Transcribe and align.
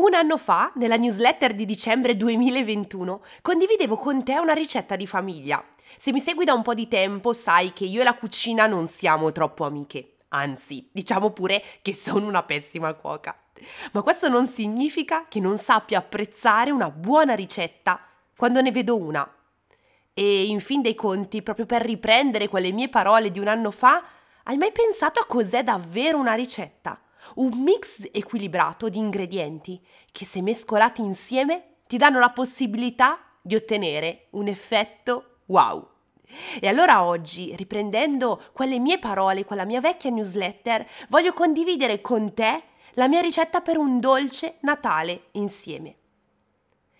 Un 0.00 0.14
anno 0.14 0.38
fa, 0.38 0.72
nella 0.76 0.96
newsletter 0.96 1.52
di 1.52 1.66
dicembre 1.66 2.16
2021, 2.16 3.22
condividevo 3.42 3.98
con 3.98 4.24
te 4.24 4.38
una 4.38 4.54
ricetta 4.54 4.96
di 4.96 5.06
famiglia. 5.06 5.62
Se 5.98 6.10
mi 6.10 6.20
segui 6.20 6.46
da 6.46 6.54
un 6.54 6.62
po' 6.62 6.72
di 6.72 6.88
tempo, 6.88 7.34
sai 7.34 7.74
che 7.74 7.84
io 7.84 8.00
e 8.00 8.04
la 8.04 8.14
cucina 8.14 8.66
non 8.66 8.86
siamo 8.86 9.30
troppo 9.30 9.66
amiche. 9.66 10.16
Anzi, 10.28 10.88
diciamo 10.90 11.32
pure 11.32 11.62
che 11.82 11.94
sono 11.94 12.26
una 12.26 12.42
pessima 12.44 12.94
cuoca. 12.94 13.38
Ma 13.92 14.00
questo 14.00 14.30
non 14.30 14.48
significa 14.48 15.26
che 15.28 15.38
non 15.38 15.58
sappia 15.58 15.98
apprezzare 15.98 16.70
una 16.70 16.90
buona 16.90 17.34
ricetta 17.34 18.00
quando 18.34 18.62
ne 18.62 18.72
vedo 18.72 18.96
una. 18.96 19.30
E 20.14 20.44
in 20.44 20.60
fin 20.60 20.80
dei 20.80 20.94
conti, 20.94 21.42
proprio 21.42 21.66
per 21.66 21.82
riprendere 21.82 22.48
quelle 22.48 22.72
mie 22.72 22.88
parole 22.88 23.30
di 23.30 23.38
un 23.38 23.48
anno 23.48 23.70
fa, 23.70 24.02
hai 24.44 24.56
mai 24.56 24.72
pensato 24.72 25.20
a 25.20 25.26
cos'è 25.26 25.62
davvero 25.62 26.16
una 26.16 26.32
ricetta? 26.32 26.98
Un 27.36 27.62
mix 27.62 28.08
equilibrato 28.12 28.88
di 28.88 28.98
ingredienti 28.98 29.80
che 30.12 30.24
se 30.24 30.42
mescolati 30.42 31.02
insieme 31.02 31.76
ti 31.86 31.96
danno 31.96 32.18
la 32.18 32.30
possibilità 32.30 33.18
di 33.42 33.54
ottenere 33.54 34.26
un 34.30 34.48
effetto 34.48 35.38
wow. 35.46 35.88
E 36.60 36.68
allora 36.68 37.02
oggi, 37.02 37.54
riprendendo 37.56 38.42
quelle 38.52 38.78
mie 38.78 38.98
parole, 38.98 39.44
quella 39.44 39.64
mia 39.64 39.80
vecchia 39.80 40.10
newsletter, 40.10 40.86
voglio 41.08 41.32
condividere 41.32 42.00
con 42.00 42.32
te 42.34 42.62
la 42.94 43.08
mia 43.08 43.20
ricetta 43.20 43.60
per 43.60 43.76
un 43.76 43.98
dolce 44.00 44.58
Natale 44.60 45.28
insieme. 45.32 45.96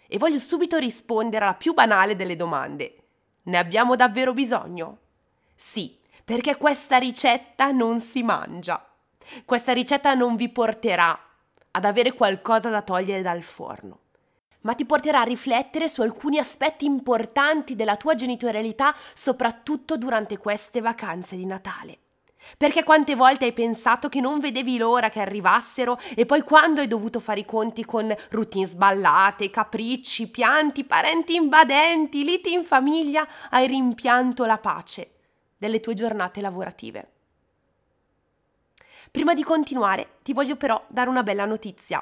E 0.09 0.19
voglio 0.19 0.39
subito 0.39 0.79
rispondere 0.79 1.45
alla 1.45 1.55
più 1.55 1.73
banale 1.73 2.17
delle 2.17 2.37
domande. 2.37 2.97
Ne 3.43 3.59
abbiamo 3.59 3.95
davvero 3.95 4.33
bisogno? 4.33 4.99
Sì, 5.55 5.97
perché 6.25 6.57
questa 6.57 6.97
ricetta 6.99 7.71
non 7.71 8.01
si 8.01 8.23
mangia. 8.23 8.90
Questa 9.45 9.73
ricetta 9.73 10.15
non 10.15 10.37
vi 10.37 10.49
porterà 10.49 11.19
ad 11.73 11.85
avere 11.85 12.13
qualcosa 12.13 12.69
da 12.69 12.83
togliere 12.83 13.23
dal 13.23 13.43
forno, 13.43 13.99
ma 14.63 14.75
ti 14.75 14.85
porterà 14.85 15.21
a 15.21 15.25
riflettere 15.25 15.89
su 15.89 16.03
alcuni 16.03 16.39
aspetti 16.39 16.85
importanti 16.85 17.77
della 17.77 17.97
tua 17.97 18.15
genitorialità, 18.15 18.95
soprattutto 19.15 19.97
durante 19.97 20.37
queste 20.37 20.81
vacanze 20.81 21.37
di 21.37 21.47
Natale. 21.47 21.99
Perché 22.57 22.85
quante 22.85 23.15
volte 23.15 23.45
hai 23.45 23.53
pensato 23.53 24.09
che 24.09 24.21
non 24.21 24.39
vedevi 24.39 24.79
l'ora 24.79 25.11
che 25.11 25.21
arrivassero 25.21 25.99
e 26.15 26.25
poi 26.25 26.41
quando 26.41 26.81
hai 26.81 26.89
dovuto 26.89 27.21
fare 27.21 27.41
i 27.41 27.45
conti 27.45 27.85
con 27.85 28.13
routine 28.31 28.67
sballate, 28.67 29.51
capricci, 29.51 30.29
pianti, 30.29 30.85
parenti 30.85 31.35
invadenti, 31.35 32.25
liti 32.25 32.55
in 32.55 32.65
famiglia, 32.65 33.29
hai 33.51 33.67
rimpianto 33.67 34.47
la 34.47 34.59
pace 34.59 35.11
delle 35.57 35.81
tue 35.81 35.93
giornate 35.93 36.41
lavorative. 36.41 37.20
Prima 39.11 39.35
di 39.35 39.43
continuare, 39.43 40.19
ti 40.23 40.33
voglio 40.33 40.55
però 40.55 40.81
dare 40.87 41.09
una 41.09 41.25
bella 41.25 41.45
notizia. 41.45 42.01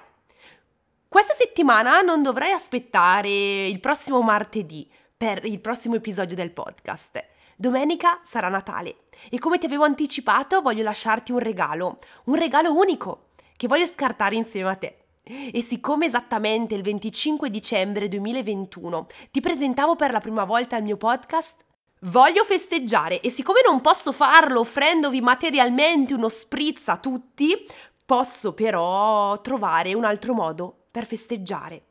Questa 1.08 1.32
settimana 1.32 2.02
non 2.02 2.22
dovrai 2.22 2.52
aspettare 2.52 3.66
il 3.66 3.80
prossimo 3.80 4.20
martedì 4.20 4.86
per 5.16 5.42
il 5.46 5.58
prossimo 5.58 5.94
episodio 5.94 6.36
del 6.36 6.52
podcast. 6.52 7.24
Domenica 7.56 8.20
sarà 8.22 8.48
Natale 8.48 9.04
e 9.30 9.38
come 9.38 9.56
ti 9.56 9.64
avevo 9.64 9.84
anticipato 9.84 10.60
voglio 10.60 10.82
lasciarti 10.82 11.32
un 11.32 11.38
regalo, 11.38 11.98
un 12.24 12.34
regalo 12.34 12.74
unico 12.74 13.30
che 13.56 13.68
voglio 13.68 13.86
scartare 13.86 14.36
insieme 14.36 14.68
a 14.68 14.76
te. 14.76 14.98
E 15.22 15.62
siccome 15.62 16.04
esattamente 16.04 16.74
il 16.74 16.82
25 16.82 17.48
dicembre 17.48 18.08
2021 18.08 19.06
ti 19.30 19.40
presentavo 19.40 19.96
per 19.96 20.10
la 20.10 20.20
prima 20.20 20.44
volta 20.44 20.76
il 20.76 20.84
mio 20.84 20.98
podcast, 20.98 21.64
Voglio 22.02 22.44
festeggiare 22.44 23.20
e 23.20 23.30
siccome 23.30 23.60
non 23.66 23.80
posso 23.80 24.12
farlo 24.12 24.60
offrendovi 24.60 25.20
materialmente 25.20 26.14
uno 26.14 26.28
spritz 26.28 26.86
a 26.88 26.96
tutti, 26.96 27.66
posso 28.06 28.54
però 28.54 29.40
trovare 29.40 29.94
un 29.94 30.04
altro 30.04 30.32
modo 30.32 30.86
per 30.92 31.06
festeggiare. 31.06 31.82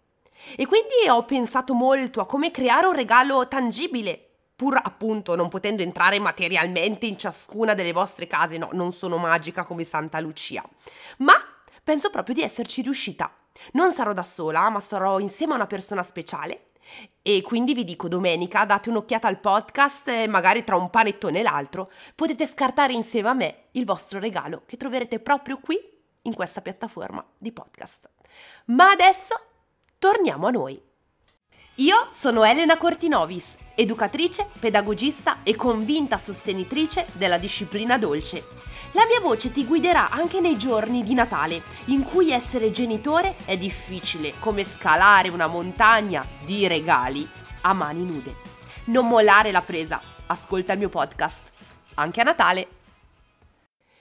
E 0.55 0.65
quindi 0.65 1.09
ho 1.09 1.25
pensato 1.25 1.73
molto 1.73 2.21
a 2.21 2.25
come 2.25 2.51
creare 2.51 2.87
un 2.87 2.93
regalo 2.93 3.49
tangibile, 3.49 4.29
pur 4.55 4.79
appunto 4.81 5.35
non 5.35 5.49
potendo 5.49 5.83
entrare 5.83 6.19
materialmente 6.19 7.05
in 7.05 7.17
ciascuna 7.17 7.73
delle 7.73 7.91
vostre 7.91 8.27
case, 8.27 8.57
no, 8.57 8.69
non 8.71 8.93
sono 8.93 9.17
magica 9.17 9.65
come 9.65 9.83
Santa 9.83 10.21
Lucia, 10.21 10.63
ma 11.17 11.33
penso 11.83 12.09
proprio 12.09 12.35
di 12.35 12.43
esserci 12.43 12.81
riuscita. 12.81 13.29
Non 13.73 13.91
sarò 13.91 14.13
da 14.13 14.23
sola, 14.23 14.69
ma 14.69 14.79
sarò 14.79 15.19
insieme 15.19 15.53
a 15.53 15.55
una 15.57 15.67
persona 15.67 16.03
speciale 16.03 16.66
e 17.21 17.41
quindi 17.41 17.73
vi 17.73 17.83
dico 17.83 18.07
domenica 18.07 18.65
date 18.65 18.89
un'occhiata 18.89 19.27
al 19.27 19.39
podcast 19.39 20.07
e 20.07 20.27
magari 20.27 20.63
tra 20.63 20.77
un 20.77 20.89
panettone 20.89 21.39
e 21.39 21.43
l'altro 21.43 21.91
potete 22.15 22.45
scartare 22.45 22.93
insieme 22.93 23.29
a 23.29 23.33
me 23.33 23.55
il 23.71 23.85
vostro 23.85 24.19
regalo 24.19 24.63
che 24.65 24.77
troverete 24.77 25.19
proprio 25.19 25.59
qui 25.59 25.77
in 26.23 26.33
questa 26.33 26.61
piattaforma 26.61 27.25
di 27.37 27.51
podcast. 27.51 28.09
Ma 28.65 28.91
adesso 28.91 29.35
torniamo 29.97 30.47
a 30.47 30.51
noi. 30.51 30.81
Io 31.79 32.07
sono 32.09 32.43
Elena 32.43 32.75
Cortinovis, 32.75 33.55
educatrice, 33.75 34.49
pedagogista 34.59 35.43
e 35.43 35.55
convinta 35.55 36.17
sostenitrice 36.17 37.05
della 37.11 37.37
disciplina 37.37 37.99
dolce. 37.99 38.47
La 38.93 39.05
mia 39.05 39.19
voce 39.19 39.51
ti 39.51 39.63
guiderà 39.63 40.09
anche 40.09 40.39
nei 40.39 40.57
giorni 40.57 41.03
di 41.03 41.13
Natale, 41.13 41.61
in 41.85 42.01
cui 42.01 42.31
essere 42.31 42.71
genitore 42.71 43.35
è 43.45 43.57
difficile 43.57 44.33
come 44.39 44.63
scalare 44.63 45.29
una 45.29 45.45
montagna 45.45 46.25
di 46.43 46.65
regali 46.65 47.29
a 47.61 47.73
mani 47.73 48.03
nude. 48.03 48.35
Non 48.85 49.07
mollare 49.07 49.51
la 49.51 49.61
presa, 49.61 50.01
ascolta 50.25 50.73
il 50.73 50.79
mio 50.79 50.89
podcast, 50.89 51.51
anche 51.93 52.21
a 52.21 52.23
Natale. 52.23 52.67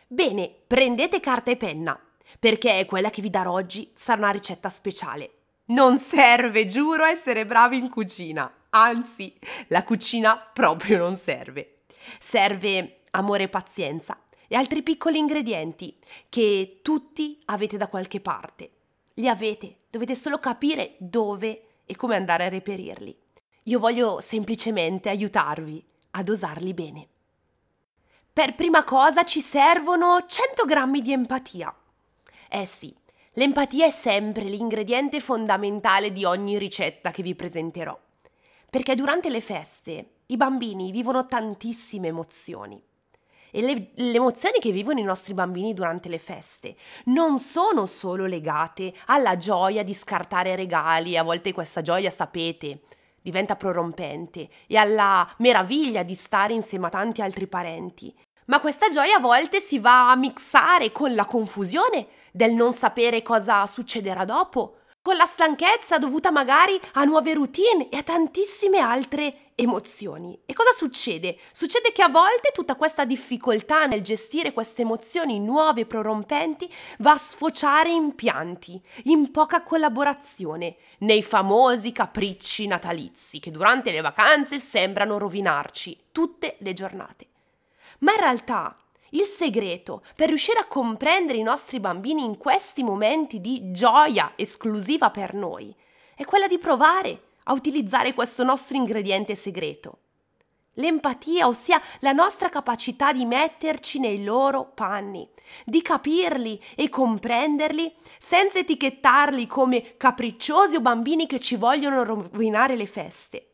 Bene, 0.07 0.51
prendete 0.67 1.21
carta 1.21 1.51
e 1.51 1.59
penna, 1.59 2.01
perché 2.39 2.87
quella 2.87 3.11
che 3.11 3.21
vi 3.21 3.29
darò 3.29 3.53
oggi 3.53 3.93
sarà 3.95 4.21
una 4.21 4.31
ricetta 4.31 4.71
speciale 4.71 5.33
non 5.67 5.99
serve, 5.99 6.67
giuro, 6.67 7.05
essere 7.05 7.47
bravi 7.47 7.77
in 7.77 7.89
cucina. 7.89 8.53
Anzi, 8.71 9.37
la 9.69 9.83
cucina 9.85 10.37
proprio 10.37 10.99
non 10.99 11.17
serve. 11.17 11.79
Serve 12.21 13.01
amore 13.13 13.45
e 13.45 13.49
pazienza 13.49 14.21
e 14.49 14.55
altri 14.57 14.83
piccoli 14.83 15.19
ingredienti 15.19 15.97
che 16.29 16.81
tutti 16.83 17.41
avete 17.47 17.77
da 17.77 17.89
qualche 17.89 18.21
parte. 18.21 18.71
Li 19.15 19.29
avete, 19.29 19.79
dovete 19.91 20.15
solo 20.15 20.39
capire 20.39 20.95
dove 20.99 21.63
e 21.87 21.97
come 21.97 22.17
andare 22.17 22.45
a 22.45 22.49
reperirli. 22.49 23.17
Io 23.65 23.79
voglio 23.79 24.21
semplicemente 24.21 25.09
aiutarvi 25.09 25.85
a 26.13 26.23
dosarli 26.23 26.75
bene. 26.75 27.09
Per 28.33 28.55
prima 28.55 28.85
cosa 28.85 29.25
ci 29.25 29.41
servono 29.41 30.25
100 30.27 30.65
grammi 30.65 31.01
di 31.01 31.13
empatia. 31.13 31.75
Eh 32.49 32.67
sì, 32.67 32.95
L'empatia 33.39 33.85
è 33.85 33.91
sempre 33.91 34.45
l'ingrediente 34.45 35.21
fondamentale 35.21 36.11
di 36.11 36.25
ogni 36.25 36.57
ricetta 36.57 37.11
che 37.11 37.23
vi 37.23 37.35
presenterò, 37.35 37.99
perché 38.71 38.95
durante 38.95 39.29
le 39.29 39.43
feste 39.43 40.13
i 40.29 40.39
bambini 40.39 40.91
vivono 40.91 41.27
tantissime 41.27 42.09
emozioni. 42.09 42.83
E 43.51 43.61
le, 43.61 43.91
le, 43.93 44.15
emozioni 44.15 44.59
che 44.59 44.71
vivono 44.71 45.01
i 45.01 45.03
nostri 45.03 45.35
bambini 45.35 45.75
durante 45.75 46.09
le 46.09 46.19
feste 46.19 46.77
non 47.07 47.39
sono 47.39 47.85
solo 47.85 48.25
legate 48.25 48.95
alla 49.05 49.37
gioia 49.37 49.83
di 49.83 49.93
scartare 49.93 50.57
regali, 50.57 51.19
a 51.19 51.23
volte 51.23 51.53
questa 51.53 51.83
gioia, 51.83 52.09
sapete, 52.09 52.85
diventa 53.21 53.55
prorompente, 53.55 54.49
e 54.67 54.79
alla 54.79 55.31
meraviglia 55.41 56.03
di 56.03 56.15
stare 56.15 56.55
insieme 56.55 56.87
a 56.87 56.91
tanti 56.91 57.21
altri 57.21 57.47
parenti. 57.47 58.15
Ma 58.47 58.61
questa 58.61 58.89
gioia 58.89 59.17
a 59.17 59.21
volte 59.21 59.61
si 59.61 59.79
va 59.79 60.11
a 60.11 60.17
mixare 60.17 60.91
con 60.91 61.15
la 61.15 61.27
confusione 61.27 62.16
del 62.37 62.53
non 62.53 62.75
sapere 62.75 63.23
cosa 63.23 63.67
succederà 63.67 64.27
dopo, 64.27 64.81
con 65.01 65.17
la 65.17 65.25
stanchezza 65.25 65.99
dovuta 65.99 66.31
magari 66.31 66.79
a 66.95 67.05
nuove 67.05 67.33
routine 67.33 67.89
e 67.89 67.97
a 67.97 68.03
tantissime 68.03 68.79
altre 68.79 69.53
emozioni. 69.55 70.39
E 70.45 70.53
cosa 70.53 70.73
succede? 70.73 71.39
Succede 71.53 71.93
che 71.93 72.03
a 72.03 72.11
volte 72.11 72.51
tutta 72.53 72.75
questa 72.75 73.07
difficoltà 73.07 73.87
nel 73.87 74.03
gestire 74.03 74.53
queste 74.53 74.83
emozioni 74.83 75.41
nuove 75.41 75.83
e 75.83 75.87
prorompenti 75.87 76.71
va 76.99 77.13
a 77.13 77.19
sfociare 77.19 77.89
in 77.89 78.15
pianti, 78.15 78.79
in 79.05 79.31
poca 79.31 79.63
collaborazione, 79.63 80.77
nei 80.99 81.23
famosi 81.23 81.91
capricci 81.91 82.67
natalizi 82.67 83.39
che 83.39 83.51
durante 83.51 83.93
le 83.93 84.03
vacanze 84.03 84.59
sembrano 84.59 85.17
rovinarci 85.17 86.09
tutte 86.13 86.57
le 86.59 86.75
giornate. 86.75 87.29
Ma 88.01 88.13
in 88.13 88.21
realtà 88.21 88.77
il 89.11 89.25
segreto 89.25 90.03
per 90.15 90.29
riuscire 90.29 90.59
a 90.59 90.67
comprendere 90.67 91.39
i 91.39 91.43
nostri 91.43 91.81
bambini 91.81 92.25
in 92.25 92.37
questi 92.37 92.83
momenti 92.83 93.41
di 93.41 93.71
gioia 93.71 94.33
esclusiva 94.37 95.11
per 95.11 95.35
noi 95.35 95.75
è 96.15 96.25
quella 96.25 96.49
di 96.49 96.59
provare 96.59 97.23
a 97.45 97.53
utilizzare 97.53 98.15
questo 98.15 98.43
nostro 98.43 98.77
ingrediente 98.77 99.37
segreto. 99.37 99.99
L'empatia, 100.79 101.47
ossia 101.47 101.81
la 102.01 102.13
nostra 102.13 102.49
capacità 102.49 103.13
di 103.13 103.25
metterci 103.25 103.99
nei 103.99 104.25
loro 104.25 104.73
panni, 104.75 105.27
di 105.65 105.81
capirli 105.81 106.61
e 106.75 106.89
comprenderli 106.89 107.95
senza 108.19 108.59
etichettarli 108.59 109.47
come 109.47 109.97
capricciosi 109.97 110.77
o 110.77 110.81
bambini 110.81 111.27
che 111.27 111.41
ci 111.41 111.57
vogliono 111.57 112.03
rovinare 112.03 112.77
le 112.77 112.87
feste. 112.87 113.51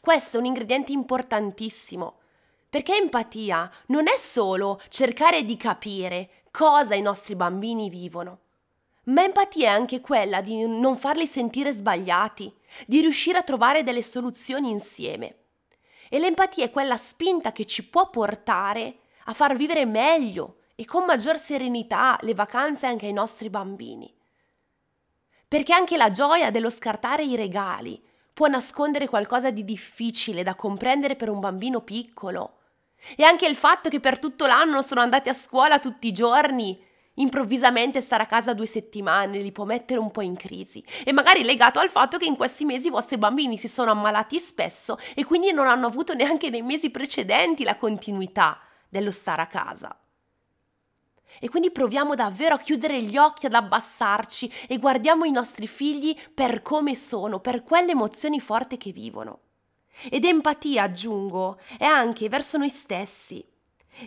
Questo 0.00 0.36
è 0.36 0.40
un 0.40 0.46
ingrediente 0.46 0.92
importantissimo 0.92 2.18
perché 2.68 2.96
empatia 2.96 3.70
non 3.86 4.08
è 4.08 4.16
solo 4.16 4.80
cercare 4.88 5.44
di 5.44 5.56
capire 5.56 6.42
cosa 6.50 6.94
i 6.94 7.02
nostri 7.02 7.36
bambini 7.36 7.88
vivono, 7.88 8.40
Ma 9.04 9.22
empatia 9.22 9.68
è 9.68 9.72
anche 9.72 10.00
quella 10.00 10.40
di 10.40 10.66
non 10.66 10.96
farli 10.96 11.26
sentire 11.26 11.72
sbagliati, 11.72 12.52
di 12.86 13.00
riuscire 13.00 13.38
a 13.38 13.42
trovare 13.42 13.84
delle 13.84 14.02
soluzioni 14.02 14.70
insieme. 14.70 15.36
E 16.08 16.18
l'empatia 16.18 16.64
è 16.64 16.70
quella 16.70 16.96
spinta 16.96 17.52
che 17.52 17.66
ci 17.66 17.88
può 17.88 18.10
portare 18.10 18.98
a 19.26 19.32
far 19.32 19.54
vivere 19.56 19.84
meglio 19.84 20.58
e 20.74 20.84
con 20.84 21.04
maggior 21.04 21.38
serenità 21.38 22.18
le 22.22 22.34
vacanze 22.34 22.86
anche 22.86 23.06
ai 23.06 23.12
nostri 23.12 23.48
bambini. 23.48 24.12
Perché 25.46 25.72
anche 25.72 25.96
la 25.96 26.10
gioia 26.10 26.50
dello 26.50 26.70
scartare 26.70 27.22
i 27.22 27.36
regali 27.36 28.02
può 28.36 28.48
nascondere 28.48 29.08
qualcosa 29.08 29.50
di 29.50 29.64
difficile 29.64 30.42
da 30.42 30.54
comprendere 30.54 31.16
per 31.16 31.30
un 31.30 31.40
bambino 31.40 31.80
piccolo. 31.80 32.58
E 33.16 33.24
anche 33.24 33.46
il 33.46 33.56
fatto 33.56 33.88
che 33.88 33.98
per 33.98 34.18
tutto 34.18 34.44
l'anno 34.44 34.82
sono 34.82 35.00
andati 35.00 35.30
a 35.30 35.32
scuola 35.32 35.78
tutti 35.78 36.06
i 36.06 36.12
giorni, 36.12 36.78
improvvisamente 37.14 38.02
stare 38.02 38.24
a 38.24 38.26
casa 38.26 38.52
due 38.52 38.66
settimane 38.66 39.38
li 39.38 39.52
può 39.52 39.64
mettere 39.64 40.00
un 40.00 40.10
po' 40.10 40.20
in 40.20 40.36
crisi. 40.36 40.84
E 41.02 41.14
magari 41.14 41.44
legato 41.44 41.78
al 41.78 41.88
fatto 41.88 42.18
che 42.18 42.26
in 42.26 42.36
questi 42.36 42.66
mesi 42.66 42.88
i 42.88 42.90
vostri 42.90 43.16
bambini 43.16 43.56
si 43.56 43.68
sono 43.68 43.92
ammalati 43.92 44.38
spesso 44.38 44.98
e 45.14 45.24
quindi 45.24 45.50
non 45.52 45.66
hanno 45.66 45.86
avuto 45.86 46.12
neanche 46.12 46.50
nei 46.50 46.60
mesi 46.60 46.90
precedenti 46.90 47.64
la 47.64 47.76
continuità 47.76 48.60
dello 48.86 49.12
stare 49.12 49.40
a 49.40 49.46
casa. 49.46 49.98
E 51.40 51.48
quindi 51.48 51.70
proviamo 51.70 52.14
davvero 52.14 52.54
a 52.54 52.58
chiudere 52.58 53.02
gli 53.02 53.16
occhi, 53.16 53.46
ad 53.46 53.54
abbassarci 53.54 54.52
e 54.68 54.78
guardiamo 54.78 55.24
i 55.24 55.30
nostri 55.30 55.66
figli 55.66 56.16
per 56.32 56.62
come 56.62 56.94
sono, 56.94 57.40
per 57.40 57.62
quelle 57.62 57.92
emozioni 57.92 58.40
forti 58.40 58.76
che 58.76 58.92
vivono. 58.92 59.40
Ed 60.10 60.24
empatia, 60.24 60.84
aggiungo, 60.84 61.58
è 61.78 61.84
anche 61.84 62.28
verso 62.28 62.58
noi 62.58 62.68
stessi. 62.68 63.44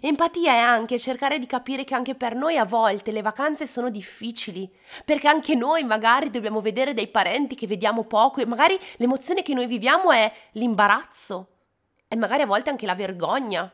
Empatia 0.02 0.52
è 0.52 0.58
anche 0.58 1.00
cercare 1.00 1.40
di 1.40 1.48
capire 1.48 1.84
che 1.84 1.96
anche 1.96 2.14
per 2.14 2.36
noi 2.36 2.58
a 2.58 2.66
volte 2.66 3.12
le 3.12 3.24
vacanze 3.24 3.66
sono 3.66 3.90
difficili, 3.90 4.72
perché 5.04 5.28
anche 5.28 5.56
noi 5.56 5.84
magari 5.84 6.30
dobbiamo 6.30 6.62
vedere 6.62 6.94
dei 6.94 7.08
parenti 7.08 7.56
che 7.56 7.66
vediamo 7.66 8.04
poco 8.04 8.40
e 8.40 8.46
magari 8.46 8.80
l'emozione 8.98 9.42
che 9.42 9.56
noi 9.56 9.66
viviamo 9.66 10.12
è 10.12 10.32
l'imbarazzo 10.52 11.48
e 12.08 12.16
magari 12.16 12.44
a 12.44 12.46
volte 12.46 12.70
anche 12.70 12.86
la 12.86 12.94
vergogna, 12.94 13.72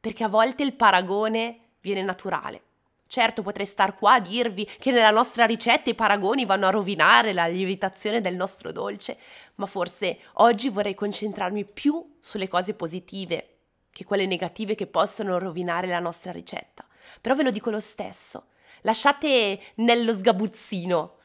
perché 0.00 0.22
a 0.22 0.28
volte 0.28 0.62
il 0.62 0.74
paragone 0.74 1.61
viene 1.82 2.02
naturale. 2.02 2.62
Certo 3.06 3.42
potrei 3.42 3.66
star 3.66 3.94
qua 3.98 4.14
a 4.14 4.20
dirvi 4.20 4.64
che 4.78 4.90
nella 4.90 5.10
nostra 5.10 5.44
ricetta 5.44 5.90
i 5.90 5.94
paragoni 5.94 6.46
vanno 6.46 6.66
a 6.66 6.70
rovinare 6.70 7.34
la 7.34 7.46
lievitazione 7.46 8.22
del 8.22 8.36
nostro 8.36 8.72
dolce, 8.72 9.18
ma 9.56 9.66
forse 9.66 10.18
oggi 10.34 10.70
vorrei 10.70 10.94
concentrarmi 10.94 11.66
più 11.66 12.16
sulle 12.18 12.48
cose 12.48 12.72
positive 12.72 13.48
che 13.90 14.04
quelle 14.04 14.24
negative 14.24 14.74
che 14.74 14.86
possono 14.86 15.38
rovinare 15.38 15.88
la 15.88 15.98
nostra 15.98 16.32
ricetta. 16.32 16.86
Però 17.20 17.34
ve 17.34 17.42
lo 17.42 17.50
dico 17.50 17.68
lo 17.68 17.80
stesso, 17.80 18.46
lasciate 18.80 19.60
nello 19.74 20.14
sgabuzzino 20.14 21.16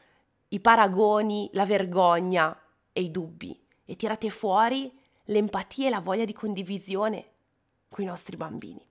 i 0.48 0.60
paragoni, 0.60 1.48
la 1.54 1.64
vergogna 1.64 2.54
e 2.92 3.00
i 3.00 3.10
dubbi 3.10 3.58
e 3.86 3.96
tirate 3.96 4.28
fuori 4.28 4.92
l'empatia 5.24 5.86
e 5.86 5.90
la 5.90 6.00
voglia 6.00 6.26
di 6.26 6.34
condivisione 6.34 7.30
con 7.88 8.04
i 8.04 8.06
nostri 8.06 8.36
bambini. 8.36 8.84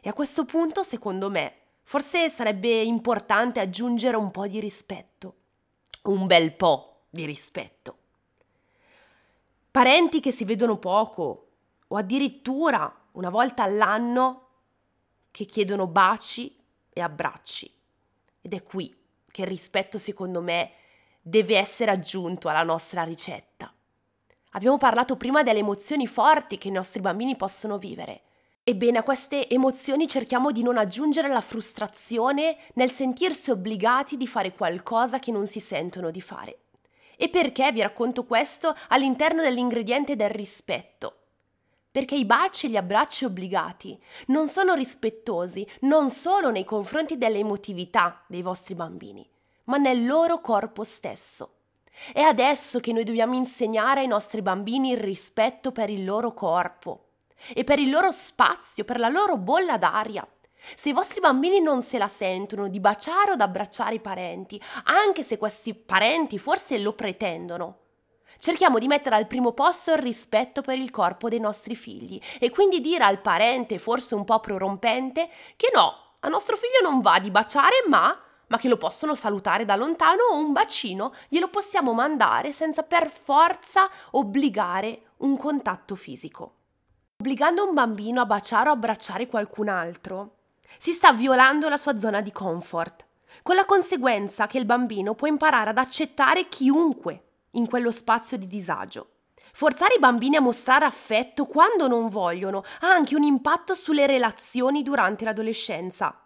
E 0.00 0.08
a 0.08 0.12
questo 0.12 0.44
punto, 0.44 0.82
secondo 0.82 1.28
me, 1.30 1.54
forse 1.82 2.30
sarebbe 2.30 2.80
importante 2.82 3.60
aggiungere 3.60 4.16
un 4.16 4.30
po' 4.30 4.46
di 4.46 4.60
rispetto. 4.60 5.34
Un 6.02 6.26
bel 6.26 6.52
po' 6.54 7.02
di 7.10 7.24
rispetto. 7.26 7.96
Parenti 9.70 10.20
che 10.20 10.32
si 10.32 10.44
vedono 10.44 10.78
poco 10.78 11.48
o 11.86 11.96
addirittura 11.96 12.92
una 13.12 13.30
volta 13.30 13.62
all'anno 13.62 14.46
che 15.30 15.44
chiedono 15.44 15.86
baci 15.86 16.56
e 16.92 17.00
abbracci. 17.00 17.72
Ed 18.42 18.54
è 18.54 18.62
qui 18.62 18.96
che 19.30 19.42
il 19.42 19.48
rispetto, 19.48 19.98
secondo 19.98 20.40
me, 20.40 20.72
deve 21.20 21.56
essere 21.56 21.90
aggiunto 21.90 22.48
alla 22.48 22.62
nostra 22.62 23.02
ricetta. 23.02 23.72
Abbiamo 24.52 24.78
parlato 24.78 25.16
prima 25.16 25.42
delle 25.42 25.60
emozioni 25.60 26.06
forti 26.06 26.58
che 26.58 26.68
i 26.68 26.72
nostri 26.72 27.00
bambini 27.00 27.36
possono 27.36 27.78
vivere. 27.78 28.22
Ebbene, 28.62 28.98
a 28.98 29.02
queste 29.02 29.48
emozioni 29.48 30.06
cerchiamo 30.06 30.52
di 30.52 30.62
non 30.62 30.76
aggiungere 30.76 31.28
la 31.28 31.40
frustrazione 31.40 32.58
nel 32.74 32.90
sentirsi 32.90 33.50
obbligati 33.50 34.16
di 34.16 34.26
fare 34.26 34.52
qualcosa 34.52 35.18
che 35.18 35.32
non 35.32 35.46
si 35.46 35.60
sentono 35.60 36.10
di 36.10 36.20
fare. 36.20 36.58
E 37.16 37.30
perché 37.30 37.72
vi 37.72 37.80
racconto 37.80 38.24
questo 38.24 38.76
all'interno 38.88 39.42
dell'ingrediente 39.42 40.14
del 40.14 40.30
rispetto? 40.30 41.14
Perché 41.90 42.14
i 42.14 42.24
baci 42.24 42.66
e 42.66 42.68
gli 42.68 42.76
abbracci 42.76 43.24
obbligati 43.24 43.98
non 44.26 44.46
sono 44.46 44.74
rispettosi 44.74 45.66
non 45.80 46.10
solo 46.10 46.50
nei 46.50 46.64
confronti 46.64 47.18
dell'emotività 47.18 48.22
dei 48.26 48.42
vostri 48.42 48.74
bambini, 48.74 49.28
ma 49.64 49.78
nel 49.78 50.06
loro 50.06 50.40
corpo 50.40 50.84
stesso. 50.84 51.54
È 52.12 52.20
adesso 52.20 52.78
che 52.78 52.92
noi 52.92 53.04
dobbiamo 53.04 53.34
insegnare 53.34 54.00
ai 54.00 54.06
nostri 54.06 54.42
bambini 54.42 54.92
il 54.92 54.98
rispetto 54.98 55.72
per 55.72 55.90
il 55.90 56.04
loro 56.04 56.32
corpo 56.32 57.06
e 57.54 57.64
per 57.64 57.78
il 57.78 57.90
loro 57.90 58.10
spazio, 58.10 58.84
per 58.84 58.98
la 58.98 59.08
loro 59.08 59.36
bolla 59.36 59.76
d'aria. 59.78 60.26
Se 60.76 60.90
i 60.90 60.92
vostri 60.92 61.20
bambini 61.20 61.60
non 61.60 61.82
se 61.82 61.98
la 61.98 62.08
sentono 62.08 62.68
di 62.68 62.80
baciare 62.80 63.32
o 63.32 63.36
di 63.36 63.42
abbracciare 63.42 63.94
i 63.94 64.00
parenti, 64.00 64.60
anche 64.84 65.22
se 65.22 65.38
questi 65.38 65.74
parenti 65.74 66.38
forse 66.38 66.78
lo 66.78 66.92
pretendono, 66.92 67.78
cerchiamo 68.38 68.78
di 68.78 68.86
mettere 68.86 69.16
al 69.16 69.26
primo 69.26 69.52
posto 69.52 69.92
il 69.92 69.98
rispetto 69.98 70.60
per 70.62 70.78
il 70.78 70.90
corpo 70.90 71.28
dei 71.28 71.40
nostri 71.40 71.74
figli 71.74 72.20
e 72.38 72.50
quindi 72.50 72.80
dire 72.80 73.04
al 73.04 73.20
parente, 73.20 73.78
forse 73.78 74.14
un 74.14 74.24
po' 74.24 74.40
prorompente, 74.40 75.30
che 75.56 75.70
no, 75.74 76.16
a 76.20 76.28
nostro 76.28 76.56
figlio 76.56 76.80
non 76.82 77.00
va 77.00 77.18
di 77.18 77.30
baciare, 77.30 77.84
ma 77.88 78.24
ma 78.50 78.58
che 78.58 78.68
lo 78.68 78.76
possono 78.76 79.14
salutare 79.14 79.64
da 79.64 79.76
lontano 79.76 80.24
o 80.32 80.38
un 80.38 80.52
bacino 80.52 81.14
glielo 81.28 81.48
possiamo 81.48 81.92
mandare 81.92 82.50
senza 82.52 82.82
per 82.82 83.08
forza 83.08 83.88
obbligare 84.10 85.12
un 85.18 85.36
contatto 85.36 85.94
fisico. 85.94 86.59
Obbligando 87.20 87.68
un 87.68 87.74
bambino 87.74 88.22
a 88.22 88.24
baciare 88.24 88.70
o 88.70 88.72
abbracciare 88.72 89.26
qualcun 89.26 89.68
altro, 89.68 90.36
si 90.78 90.94
sta 90.94 91.12
violando 91.12 91.68
la 91.68 91.76
sua 91.76 91.98
zona 91.98 92.22
di 92.22 92.32
comfort, 92.32 93.04
con 93.42 93.56
la 93.56 93.66
conseguenza 93.66 94.46
che 94.46 94.56
il 94.56 94.64
bambino 94.64 95.14
può 95.14 95.26
imparare 95.26 95.68
ad 95.68 95.76
accettare 95.76 96.48
chiunque 96.48 97.24
in 97.50 97.68
quello 97.68 97.92
spazio 97.92 98.38
di 98.38 98.46
disagio. 98.46 99.10
Forzare 99.52 99.96
i 99.96 99.98
bambini 99.98 100.36
a 100.36 100.40
mostrare 100.40 100.86
affetto 100.86 101.44
quando 101.44 101.88
non 101.88 102.08
vogliono 102.08 102.64
ha 102.80 102.90
anche 102.90 103.14
un 103.14 103.22
impatto 103.22 103.74
sulle 103.74 104.06
relazioni 104.06 104.82
durante 104.82 105.26
l'adolescenza. 105.26 106.18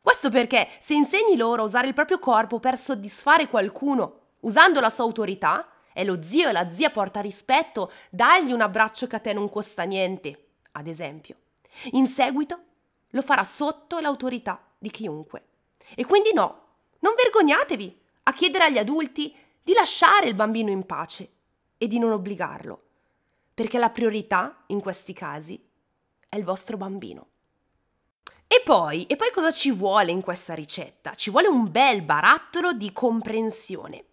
Questo 0.00 0.30
perché 0.30 0.66
se 0.80 0.94
insegni 0.94 1.36
loro 1.36 1.60
a 1.60 1.66
usare 1.66 1.88
il 1.88 1.94
proprio 1.94 2.18
corpo 2.18 2.58
per 2.58 2.78
soddisfare 2.78 3.48
qualcuno, 3.48 4.20
usando 4.40 4.80
la 4.80 4.88
sua 4.88 5.04
autorità, 5.04 5.68
e 5.98 6.04
lo 6.04 6.22
zio 6.22 6.48
e 6.48 6.52
la 6.52 6.70
zia 6.70 6.90
porta 6.90 7.20
rispetto, 7.20 7.90
dagli 8.08 8.52
un 8.52 8.60
abbraccio 8.60 9.08
che 9.08 9.16
a 9.16 9.18
te 9.18 9.32
non 9.32 9.50
costa 9.50 9.82
niente, 9.82 10.47
ad 10.78 10.86
esempio. 10.86 11.36
In 11.92 12.06
seguito 12.06 12.62
lo 13.10 13.22
farà 13.22 13.44
sotto 13.44 13.98
l'autorità 13.98 14.62
di 14.78 14.90
chiunque. 14.90 15.44
E 15.94 16.04
quindi 16.04 16.32
no, 16.32 16.66
non 17.00 17.14
vergognatevi 17.14 18.00
a 18.24 18.32
chiedere 18.32 18.64
agli 18.64 18.78
adulti 18.78 19.34
di 19.62 19.72
lasciare 19.72 20.28
il 20.28 20.34
bambino 20.34 20.70
in 20.70 20.84
pace 20.84 21.30
e 21.78 21.86
di 21.86 21.98
non 21.98 22.12
obbligarlo, 22.12 22.82
perché 23.54 23.78
la 23.78 23.90
priorità 23.90 24.64
in 24.66 24.80
questi 24.80 25.12
casi 25.12 25.60
è 26.28 26.36
il 26.36 26.44
vostro 26.44 26.76
bambino. 26.76 27.26
E 28.46 28.62
poi, 28.64 29.04
e 29.04 29.16
poi 29.16 29.30
cosa 29.30 29.50
ci 29.50 29.70
vuole 29.70 30.10
in 30.10 30.22
questa 30.22 30.54
ricetta? 30.54 31.14
Ci 31.14 31.30
vuole 31.30 31.48
un 31.48 31.70
bel 31.70 32.02
barattolo 32.02 32.72
di 32.72 32.92
comprensione. 32.92 34.04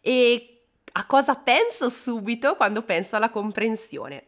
E 0.00 0.66
a 0.92 1.06
cosa 1.06 1.34
penso 1.34 1.88
subito 1.88 2.54
quando 2.56 2.82
penso 2.82 3.16
alla 3.16 3.30
comprensione? 3.30 4.26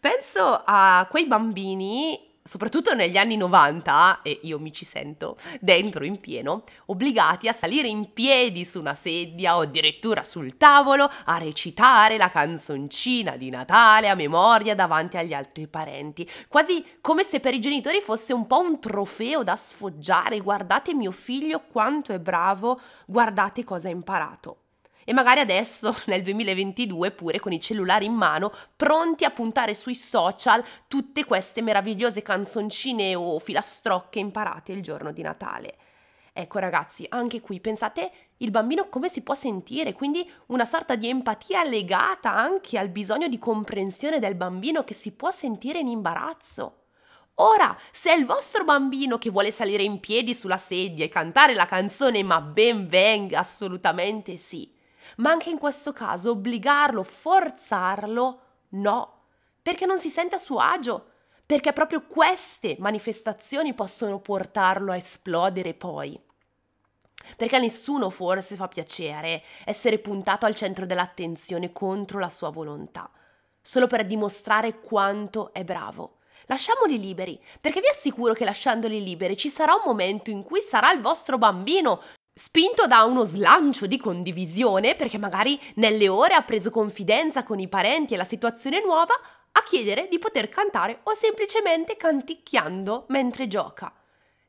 Penso 0.00 0.62
a 0.64 1.06
quei 1.10 1.26
bambini 1.26 2.26
soprattutto 2.46 2.94
negli 2.94 3.16
anni 3.16 3.36
90, 3.36 4.22
e 4.22 4.40
io 4.44 4.58
mi 4.58 4.72
ci 4.72 4.84
sento 4.84 5.36
dentro 5.60 6.04
in 6.04 6.18
pieno, 6.18 6.62
obbligati 6.86 7.48
a 7.48 7.52
salire 7.52 7.88
in 7.88 8.12
piedi 8.12 8.64
su 8.64 8.78
una 8.78 8.94
sedia 8.94 9.56
o 9.56 9.62
addirittura 9.62 10.22
sul 10.22 10.56
tavolo 10.56 11.10
a 11.24 11.38
recitare 11.38 12.16
la 12.16 12.30
canzoncina 12.30 13.36
di 13.36 13.50
Natale 13.50 14.08
a 14.08 14.14
memoria 14.14 14.74
davanti 14.74 15.16
agli 15.16 15.34
altri 15.34 15.66
parenti, 15.66 16.28
quasi 16.48 16.84
come 17.00 17.24
se 17.24 17.40
per 17.40 17.54
i 17.54 17.60
genitori 17.60 18.00
fosse 18.00 18.32
un 18.32 18.46
po' 18.46 18.60
un 18.60 18.78
trofeo 18.78 19.42
da 19.42 19.56
sfoggiare, 19.56 20.40
guardate 20.40 20.94
mio 20.94 21.10
figlio 21.10 21.62
quanto 21.70 22.12
è 22.12 22.20
bravo, 22.20 22.80
guardate 23.06 23.64
cosa 23.64 23.88
ha 23.88 23.90
imparato 23.90 24.60
e 25.08 25.12
magari 25.12 25.38
adesso 25.38 25.94
nel 26.06 26.22
2022 26.22 27.12
pure 27.12 27.38
con 27.38 27.52
i 27.52 27.60
cellulari 27.60 28.06
in 28.06 28.12
mano 28.12 28.52
pronti 28.74 29.24
a 29.24 29.30
puntare 29.30 29.72
sui 29.72 29.94
social 29.94 30.62
tutte 30.88 31.24
queste 31.24 31.62
meravigliose 31.62 32.22
canzoncine 32.22 33.14
o 33.14 33.38
filastrocche 33.38 34.18
imparate 34.18 34.72
il 34.72 34.82
giorno 34.82 35.12
di 35.12 35.22
Natale. 35.22 35.76
Ecco 36.32 36.58
ragazzi, 36.58 37.06
anche 37.08 37.40
qui 37.40 37.60
pensate 37.60 38.10
il 38.38 38.50
bambino 38.50 38.88
come 38.88 39.08
si 39.08 39.22
può 39.22 39.34
sentire, 39.34 39.94
quindi 39.94 40.28
una 40.46 40.66
sorta 40.66 40.96
di 40.96 41.08
empatia 41.08 41.62
legata 41.62 42.34
anche 42.34 42.76
al 42.76 42.88
bisogno 42.88 43.28
di 43.28 43.38
comprensione 43.38 44.18
del 44.18 44.34
bambino 44.34 44.82
che 44.84 44.92
si 44.92 45.12
può 45.12 45.30
sentire 45.30 45.78
in 45.78 45.86
imbarazzo. 45.86 46.82
Ora, 47.36 47.74
se 47.92 48.10
è 48.10 48.16
il 48.16 48.26
vostro 48.26 48.64
bambino 48.64 49.18
che 49.18 49.30
vuole 49.30 49.50
salire 49.50 49.82
in 49.82 50.00
piedi 50.00 50.34
sulla 50.34 50.58
sedia 50.58 51.04
e 51.04 51.08
cantare 51.08 51.54
la 51.54 51.66
canzone, 51.66 52.22
ma 52.22 52.40
ben 52.40 52.88
venga, 52.88 53.38
assolutamente 53.38 54.36
sì. 54.36 54.75
Ma 55.16 55.30
anche 55.30 55.50
in 55.50 55.58
questo 55.58 55.92
caso 55.92 56.32
obbligarlo, 56.32 57.02
forzarlo, 57.02 58.40
no, 58.70 59.22
perché 59.62 59.86
non 59.86 59.98
si 59.98 60.08
sente 60.08 60.34
a 60.34 60.38
suo 60.38 60.58
agio, 60.58 61.10
perché 61.44 61.72
proprio 61.72 62.02
queste 62.06 62.76
manifestazioni 62.78 63.72
possono 63.72 64.20
portarlo 64.20 64.92
a 64.92 64.96
esplodere 64.96 65.74
poi. 65.74 66.20
Perché 67.36 67.56
a 67.56 67.60
nessuno 67.60 68.10
forse 68.10 68.54
fa 68.54 68.68
piacere 68.68 69.42
essere 69.64 69.98
puntato 69.98 70.46
al 70.46 70.54
centro 70.54 70.86
dell'attenzione 70.86 71.72
contro 71.72 72.18
la 72.18 72.28
sua 72.28 72.50
volontà, 72.50 73.10
solo 73.60 73.86
per 73.86 74.04
dimostrare 74.06 74.80
quanto 74.80 75.52
è 75.52 75.64
bravo. 75.64 76.18
Lasciamoli 76.46 77.00
liberi, 77.00 77.40
perché 77.60 77.80
vi 77.80 77.88
assicuro 77.88 78.32
che 78.32 78.44
lasciandoli 78.44 79.02
liberi 79.02 79.36
ci 79.36 79.48
sarà 79.48 79.74
un 79.74 79.82
momento 79.84 80.30
in 80.30 80.44
cui 80.44 80.60
sarà 80.60 80.92
il 80.92 81.00
vostro 81.00 81.38
bambino 81.38 82.00
spinto 82.38 82.86
da 82.86 83.04
uno 83.04 83.24
slancio 83.24 83.86
di 83.86 83.96
condivisione, 83.96 84.94
perché 84.94 85.16
magari 85.16 85.58
nelle 85.76 86.06
ore 86.06 86.34
ha 86.34 86.42
preso 86.42 86.70
confidenza 86.70 87.42
con 87.42 87.58
i 87.58 87.66
parenti 87.66 88.12
e 88.12 88.18
la 88.18 88.24
situazione 88.24 88.82
nuova, 88.84 89.14
a 89.52 89.62
chiedere 89.62 90.06
di 90.10 90.18
poter 90.18 90.50
cantare 90.50 91.00
o 91.04 91.14
semplicemente 91.14 91.96
canticchiando 91.96 93.06
mentre 93.08 93.48
gioca. 93.48 93.90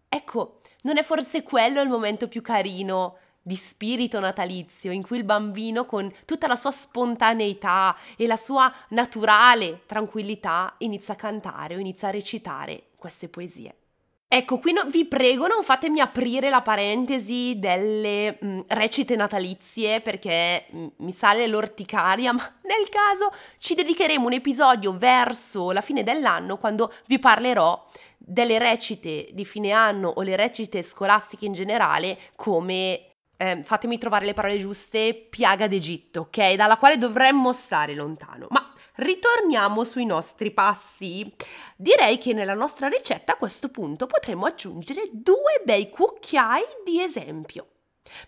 Ecco, 0.10 0.60
non 0.82 0.98
è 0.98 1.04
forse 1.04 1.44
quello 1.44 1.82
il 1.82 1.88
momento 1.88 2.28
più 2.28 2.42
carino 2.42 3.20
di 3.42 3.56
spirito 3.56 4.20
natalizio 4.20 4.92
in 4.92 5.02
cui 5.02 5.20
il 5.20 5.24
bambino 5.24 5.86
con 5.86 6.14
tutta 6.26 6.48
la 6.48 6.58
sua 6.58 6.72
spontaneità 6.72 7.96
e 8.18 8.28
la 8.28 8.36
sua 8.36 8.70
naturale 8.90 9.84
tranquillità 9.86 10.76
inizia 10.80 11.14
a 11.14 11.18
cantare 11.18 11.76
o 11.76 11.80
inizia 11.80 12.10
a 12.10 12.12
recitare 12.12 12.88
queste 12.98 13.30
poesie. 13.30 13.87
Ecco, 14.30 14.60
qui 14.60 14.74
no, 14.74 14.84
vi 14.90 15.06
prego 15.06 15.48
non 15.48 15.64
fatemi 15.64 16.02
aprire 16.02 16.50
la 16.50 16.62
parentesi 16.62 17.58
delle 17.58 18.38
mh, 18.42 18.48
mm, 18.48 18.60
recite 18.68 19.16
natalizie 19.16 20.02
perché 20.02 20.66
mh, 20.70 20.80
mm, 20.80 20.88
mi 20.98 21.12
sale 21.14 21.48
l'orticaria, 21.48 22.34
ma 22.34 22.44
nel 22.64 22.90
caso 22.90 23.32
ci 23.58 23.74
dedicheremo 23.74 24.26
un 24.26 24.34
episodio 24.34 24.92
verso 24.92 25.72
la 25.72 25.80
fine 25.80 26.04
dell'anno 26.04 26.58
quando 26.58 26.94
vi 27.06 27.20
parlerò 27.20 27.90
delle 28.18 28.60
recite 28.60 29.30
di 29.32 29.46
fine 29.46 29.72
anno 29.72 30.10
o 30.10 30.22
le 30.24 30.36
recite 30.36 30.84
scolastiche 30.84 31.46
in 31.46 31.54
generale 31.54 32.18
come 32.36 33.14
eh, 33.38 33.62
fatemi 33.64 33.98
trovare 33.98 34.26
le 34.26 34.34
parole 34.34 34.58
giuste, 34.58 35.14
piaga 35.30 35.68
d'Egitto, 35.68 36.22
ok? 36.22 36.56
Dalla 36.56 36.78
quale 36.78 36.98
dovremmo 36.98 37.54
stare 37.54 37.94
lontano. 37.94 38.48
Ma 38.50 38.67
ritorniamo 38.98 39.84
sui 39.84 40.06
nostri 40.06 40.52
passi. 40.52 41.32
Direi 41.76 42.18
che 42.18 42.34
nella 42.34 42.54
nostra 42.54 42.88
ricetta 42.88 43.34
a 43.34 43.38
questo 43.38 43.70
punto 43.70 44.08
potremmo 44.08 44.46
aggiungere 44.46 45.10
due 45.12 45.62
bei 45.64 45.90
cucchiai 45.90 46.64
di 46.86 47.02
esempio. 47.02 47.68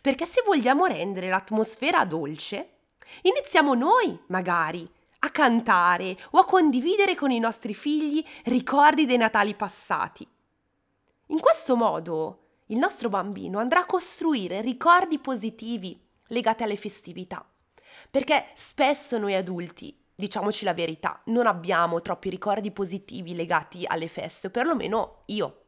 Perché 0.01 0.25
se 0.25 0.41
vogliamo 0.45 0.85
rendere 0.85 1.29
l'atmosfera 1.29 2.05
dolce, 2.05 2.69
iniziamo 3.21 3.73
noi, 3.73 4.17
magari, 4.27 4.87
a 5.19 5.29
cantare 5.31 6.17
o 6.31 6.39
a 6.39 6.45
condividere 6.45 7.15
con 7.15 7.31
i 7.31 7.39
nostri 7.39 7.73
figli 7.73 8.23
ricordi 8.45 9.05
dei 9.05 9.17
Natali 9.17 9.55
passati. 9.55 10.27
In 11.27 11.39
questo 11.39 11.75
modo 11.75 12.43
il 12.67 12.77
nostro 12.77 13.09
bambino 13.09 13.59
andrà 13.59 13.81
a 13.81 13.85
costruire 13.85 14.61
ricordi 14.61 15.19
positivi 15.19 15.99
legati 16.27 16.63
alle 16.63 16.77
festività. 16.77 17.43
Perché 18.09 18.51
spesso 18.53 19.17
noi 19.17 19.35
adulti, 19.35 19.95
diciamoci 20.19 20.65
la 20.65 20.73
verità, 20.73 21.21
non 21.25 21.47
abbiamo 21.47 22.01
troppi 22.01 22.29
ricordi 22.29 22.71
positivi 22.71 23.33
legati 23.33 23.85
alle 23.85 24.07
feste, 24.07 24.47
o 24.47 24.49
perlomeno 24.49 25.23
io. 25.27 25.63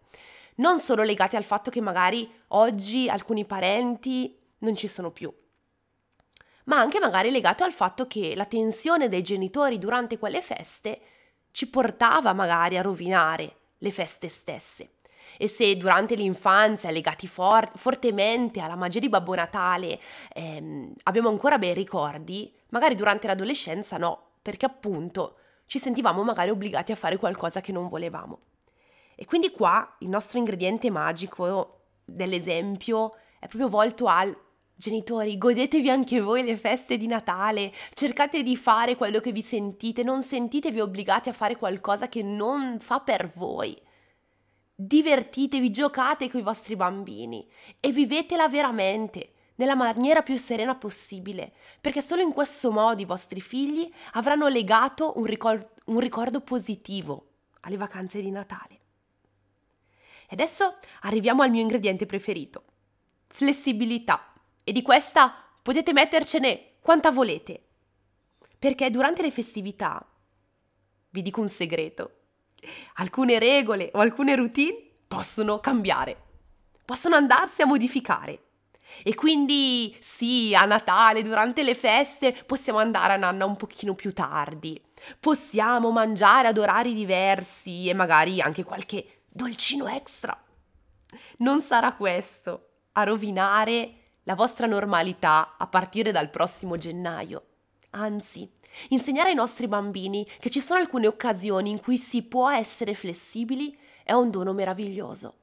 Non 0.55 0.79
solo 0.79 1.03
legati 1.03 1.35
al 1.35 1.43
fatto 1.43 1.71
che 1.71 1.81
magari 1.81 2.29
oggi 2.49 3.09
alcuni 3.09 3.45
parenti 3.45 4.37
non 4.59 4.75
ci 4.75 4.87
sono 4.87 5.09
più, 5.11 5.33
ma 6.65 6.77
anche 6.77 6.99
magari 6.99 7.31
legato 7.31 7.63
al 7.63 7.71
fatto 7.71 8.05
che 8.05 8.35
la 8.35 8.45
tensione 8.45 9.07
dei 9.07 9.23
genitori 9.23 9.79
durante 9.79 10.19
quelle 10.19 10.41
feste 10.41 10.99
ci 11.51 11.69
portava 11.69 12.33
magari 12.33 12.77
a 12.77 12.81
rovinare 12.81 13.55
le 13.79 13.91
feste 13.91 14.27
stesse 14.27 14.91
e 15.37 15.47
se 15.47 15.75
durante 15.77 16.15
l'infanzia, 16.15 16.91
legati 16.91 17.27
for- 17.27 17.71
fortemente 17.75 18.59
alla 18.59 18.75
magia 18.75 18.99
di 18.99 19.09
Babbo 19.09 19.33
Natale, 19.33 19.99
ehm, 20.33 20.93
abbiamo 21.03 21.29
ancora 21.29 21.57
bei 21.57 21.73
ricordi, 21.73 22.53
magari 22.69 22.95
durante 22.95 23.27
l'adolescenza 23.27 23.97
no, 23.97 24.30
perché 24.41 24.65
appunto 24.65 25.37
ci 25.65 25.79
sentivamo 25.79 26.23
magari 26.23 26.49
obbligati 26.49 26.91
a 26.91 26.95
fare 26.95 27.17
qualcosa 27.17 27.61
che 27.61 27.71
non 27.71 27.87
volevamo. 27.87 28.39
E 29.15 29.25
quindi 29.25 29.51
qua 29.51 29.95
il 29.99 30.09
nostro 30.09 30.37
ingrediente 30.37 30.89
magico 30.89 31.81
dell'esempio 32.03 33.15
è 33.39 33.47
proprio 33.47 33.69
volto 33.69 34.07
al 34.07 34.35
Genitori, 34.73 35.37
godetevi 35.37 35.91
anche 35.91 36.19
voi 36.19 36.43
le 36.43 36.57
feste 36.57 36.97
di 36.97 37.05
Natale, 37.05 37.71
cercate 37.93 38.41
di 38.41 38.57
fare 38.57 38.95
quello 38.95 39.19
che 39.19 39.31
vi 39.31 39.43
sentite, 39.43 40.01
non 40.01 40.23
sentitevi 40.23 40.79
obbligati 40.79 41.29
a 41.29 41.33
fare 41.33 41.55
qualcosa 41.55 42.09
che 42.09 42.23
non 42.23 42.79
fa 42.79 42.99
per 42.99 43.31
voi 43.35 43.79
divertitevi, 44.81 45.69
giocate 45.69 46.29
con 46.29 46.39
i 46.39 46.43
vostri 46.43 46.75
bambini 46.75 47.47
e 47.79 47.91
vivetela 47.91 48.49
veramente 48.49 49.33
nella 49.61 49.75
maniera 49.75 50.23
più 50.23 50.37
serena 50.37 50.73
possibile, 50.73 51.53
perché 51.79 52.01
solo 52.01 52.23
in 52.23 52.33
questo 52.33 52.71
modo 52.71 52.99
i 52.99 53.05
vostri 53.05 53.41
figli 53.41 53.91
avranno 54.13 54.47
legato 54.47 55.17
un, 55.19 55.25
ricor- 55.25 55.69
un 55.85 55.99
ricordo 55.99 56.41
positivo 56.41 57.27
alle 57.61 57.77
vacanze 57.77 58.21
di 58.21 58.31
Natale. 58.31 58.79
E 60.23 60.29
adesso 60.29 60.79
arriviamo 61.01 61.43
al 61.43 61.51
mio 61.51 61.61
ingrediente 61.61 62.07
preferito, 62.07 62.63
flessibilità. 63.27 64.33
E 64.63 64.71
di 64.71 64.81
questa 64.81 65.31
potete 65.61 65.93
mettercene 65.93 66.77
quanta 66.79 67.11
volete. 67.11 67.67
Perché 68.57 68.89
durante 68.89 69.21
le 69.21 69.29
festività, 69.29 70.03
vi 71.09 71.21
dico 71.21 71.39
un 71.39 71.49
segreto, 71.49 72.15
alcune 72.95 73.37
regole 73.37 73.91
o 73.93 73.99
alcune 73.99 74.35
routine 74.35 74.89
possono 75.07 75.59
cambiare, 75.59 76.19
possono 76.83 77.15
andarsi 77.15 77.61
a 77.61 77.67
modificare. 77.67 78.45
E 79.03 79.15
quindi 79.15 79.95
sì, 79.99 80.53
a 80.55 80.65
Natale, 80.65 81.23
durante 81.23 81.63
le 81.63 81.75
feste, 81.75 82.33
possiamo 82.45 82.79
andare 82.79 83.13
a 83.13 83.17
nanna 83.17 83.45
un 83.45 83.55
pochino 83.55 83.95
più 83.95 84.13
tardi. 84.13 84.79
Possiamo 85.19 85.91
mangiare 85.91 86.49
ad 86.49 86.57
orari 86.57 86.93
diversi 86.93 87.89
e 87.89 87.93
magari 87.93 88.41
anche 88.41 88.63
qualche 88.63 89.23
dolcino 89.27 89.87
extra. 89.87 90.37
Non 91.37 91.61
sarà 91.61 91.93
questo 91.93 92.67
a 92.93 93.03
rovinare 93.03 93.95
la 94.23 94.35
vostra 94.35 94.67
normalità 94.67 95.55
a 95.57 95.67
partire 95.67 96.11
dal 96.11 96.29
prossimo 96.29 96.77
gennaio. 96.77 97.45
Anzi, 97.91 98.49
insegnare 98.89 99.29
ai 99.29 99.35
nostri 99.35 99.67
bambini 99.67 100.25
che 100.39 100.49
ci 100.49 100.61
sono 100.61 100.79
alcune 100.79 101.07
occasioni 101.07 101.71
in 101.71 101.81
cui 101.81 101.97
si 101.97 102.23
può 102.23 102.49
essere 102.49 102.93
flessibili 102.93 103.77
è 104.03 104.13
un 104.13 104.29
dono 104.29 104.53
meraviglioso. 104.53 105.35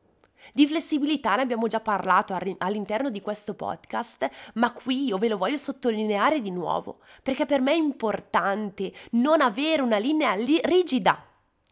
Di 0.52 0.66
flessibilità 0.66 1.36
ne 1.36 1.42
abbiamo 1.42 1.66
già 1.66 1.80
parlato 1.80 2.36
all'interno 2.58 3.10
di 3.10 3.20
questo 3.20 3.54
podcast, 3.54 4.28
ma 4.54 4.72
qui 4.72 5.06
io 5.06 5.18
ve 5.18 5.28
lo 5.28 5.36
voglio 5.36 5.56
sottolineare 5.56 6.40
di 6.40 6.50
nuovo, 6.50 7.00
perché 7.22 7.46
per 7.46 7.60
me 7.60 7.72
è 7.72 7.76
importante 7.76 8.92
non 9.12 9.40
avere 9.40 9.82
una 9.82 9.98
linea 9.98 10.34
rigida 10.34 11.24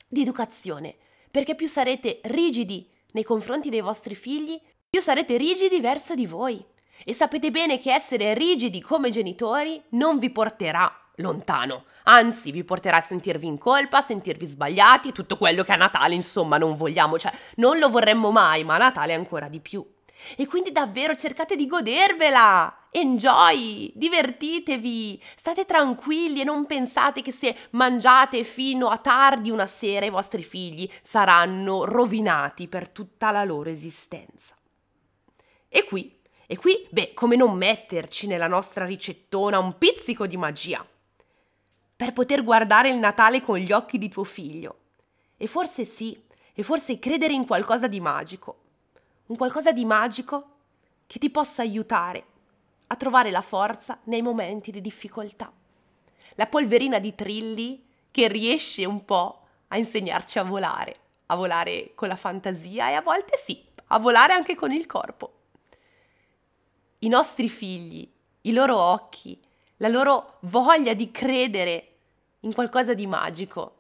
di 0.09 0.23
educazione, 0.23 0.97
perché 1.30 1.54
più 1.54 1.66
sarete 1.66 2.21
rigidi 2.25 2.88
nei 3.12 3.25
confronti 3.25 3.71
dei 3.71 3.80
vostri 3.80 4.14
figli, 4.14 4.61
più 4.88 5.00
sarete 5.00 5.37
rigidi 5.37 5.80
verso 5.80 6.14
di 6.14 6.26
voi. 6.26 6.64
E 7.04 7.12
sapete 7.12 7.50
bene 7.50 7.78
che 7.78 7.92
essere 7.92 8.35
rigidi 8.35 8.80
come 8.80 9.11
genitori 9.11 9.83
non 9.90 10.18
vi 10.18 10.30
porterà 10.30 10.90
lontano, 11.16 11.85
anzi 12.08 12.50
vi 12.50 12.64
porterà 12.64 12.96
a 12.96 13.00
sentirvi 13.00 13.46
in 13.46 13.58
colpa, 13.58 13.98
a 13.98 14.02
sentirvi 14.02 14.46
sbagliati, 14.46 15.12
tutto 15.12 15.36
quello 15.36 15.62
che 15.62 15.72
a 15.72 15.76
Natale 15.76 16.14
insomma 16.14 16.58
non 16.58 16.76
vogliamo, 16.76 17.18
cioè 17.18 17.32
non 17.56 17.78
lo 17.78 17.88
vorremmo 17.88 18.30
mai, 18.30 18.64
ma 18.64 18.75
a 18.75 18.78
Natale 18.78 19.14
ancora 19.14 19.48
di 19.48 19.60
più. 19.60 19.84
E 20.36 20.46
quindi 20.46 20.72
davvero 20.72 21.14
cercate 21.14 21.56
di 21.56 21.66
godervela! 21.66 22.88
Enjoy! 22.90 23.92
Divertitevi! 23.94 25.22
State 25.36 25.66
tranquilli 25.66 26.40
e 26.40 26.44
non 26.44 26.66
pensate 26.66 27.20
che 27.22 27.32
se 27.32 27.54
mangiate 27.70 28.42
fino 28.42 28.88
a 28.88 28.98
tardi 28.98 29.50
una 29.50 29.66
sera 29.66 30.06
i 30.06 30.10
vostri 30.10 30.42
figli 30.42 30.90
saranno 31.02 31.84
rovinati 31.84 32.66
per 32.66 32.88
tutta 32.88 33.30
la 33.30 33.44
loro 33.44 33.68
esistenza. 33.68 34.54
E 35.68 35.84
qui 35.84 36.14
e 36.48 36.56
qui, 36.56 36.86
beh, 36.90 37.12
come 37.12 37.34
non 37.34 37.56
metterci 37.56 38.28
nella 38.28 38.46
nostra 38.46 38.84
ricettona 38.84 39.58
un 39.58 39.76
pizzico 39.78 40.28
di 40.28 40.36
magia? 40.36 40.86
Per 41.96 42.12
poter 42.12 42.44
guardare 42.44 42.90
il 42.90 42.98
Natale 42.98 43.40
con 43.40 43.56
gli 43.56 43.72
occhi 43.72 43.96
di 43.96 44.08
tuo 44.08 44.24
figlio. 44.24 44.78
E 45.36 45.46
forse 45.46 45.84
sì, 45.84 46.22
e 46.52 46.62
forse 46.62 46.98
credere 46.98 47.32
in 47.32 47.46
qualcosa 47.46 47.86
di 47.86 48.00
magico. 48.00 48.58
Un 49.26 49.36
qualcosa 49.36 49.72
di 49.72 49.84
magico 49.84 50.50
che 51.06 51.18
ti 51.18 51.30
possa 51.30 51.62
aiutare 51.62 52.24
a 52.88 52.96
trovare 52.96 53.30
la 53.30 53.42
forza 53.42 53.98
nei 54.04 54.22
momenti 54.22 54.70
di 54.70 54.80
difficoltà. 54.80 55.50
La 56.34 56.46
polverina 56.46 56.98
di 56.98 57.14
trilli 57.14 57.84
che 58.10 58.28
riesce 58.28 58.84
un 58.84 59.04
po' 59.04 59.46
a 59.68 59.78
insegnarci 59.78 60.38
a 60.38 60.44
volare. 60.44 60.96
a 61.26 61.34
volare 61.34 61.92
con 61.94 62.08
la 62.08 62.16
fantasia 62.16 62.90
e 62.90 62.94
a 62.94 63.02
volte 63.02 63.36
sì, 63.36 63.64
a 63.88 63.98
volare 63.98 64.32
anche 64.32 64.54
con 64.54 64.70
il 64.72 64.86
corpo. 64.86 65.32
I 67.00 67.08
nostri 67.08 67.48
figli, 67.48 68.08
i 68.42 68.52
loro 68.52 68.76
occhi, 68.76 69.40
la 69.78 69.88
loro 69.88 70.38
voglia 70.40 70.95
di 70.95 71.11
credere 71.11 71.92
in 72.40 72.54
qualcosa 72.54 72.95
di 72.95 73.06
magico 73.06 73.75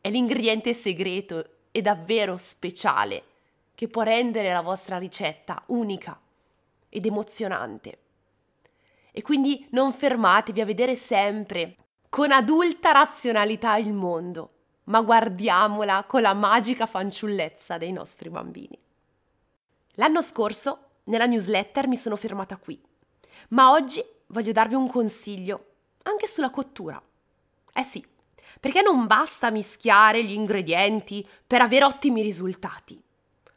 è 0.00 0.10
l'ingrediente 0.10 0.74
segreto 0.74 1.44
e 1.72 1.82
davvero 1.82 2.36
speciale 2.36 3.22
che 3.74 3.88
può 3.88 4.02
rendere 4.02 4.52
la 4.52 4.60
vostra 4.60 4.98
ricetta 4.98 5.62
unica 5.66 6.20
ed 6.88 7.06
emozionante. 7.06 7.98
E 9.10 9.22
quindi 9.22 9.66
non 9.70 9.92
fermatevi 9.92 10.60
a 10.60 10.64
vedere 10.64 10.94
sempre 10.94 11.76
con 12.08 12.30
adulta 12.30 12.92
razionalità 12.92 13.76
il 13.76 13.92
mondo, 13.92 14.50
ma 14.84 15.00
guardiamola 15.00 16.04
con 16.04 16.22
la 16.22 16.34
magica 16.34 16.86
fanciullezza 16.86 17.78
dei 17.78 17.92
nostri 17.92 18.28
bambini. 18.28 18.78
L'anno 19.94 20.22
scorso 20.22 20.88
nella 21.04 21.26
newsletter 21.26 21.88
mi 21.88 21.96
sono 21.96 22.16
fermata 22.16 22.56
qui, 22.56 22.80
ma 23.48 23.70
oggi 23.70 24.04
voglio 24.32 24.52
darvi 24.52 24.74
un 24.74 24.88
consiglio 24.88 25.66
anche 26.02 26.26
sulla 26.26 26.50
cottura. 26.50 27.00
Eh 27.72 27.82
sì, 27.82 28.04
perché 28.60 28.82
non 28.82 29.06
basta 29.06 29.50
mischiare 29.50 30.24
gli 30.24 30.32
ingredienti 30.32 31.26
per 31.46 31.62
avere 31.62 31.84
ottimi 31.84 32.22
risultati, 32.22 33.00